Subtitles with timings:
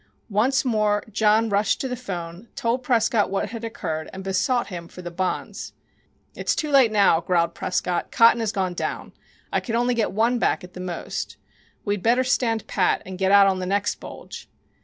[0.31, 4.87] Once more John rushed to the 'phone, told Prescott what had occurred and besought him
[4.87, 5.73] for the bonds.
[6.35, 8.09] "It's too late now," growled Prescott.
[8.11, 9.13] "Cotton has gone down.
[9.53, 11.37] I could only get one back at the most.
[11.85, 14.49] We had better stand pat and get out on the next bulge."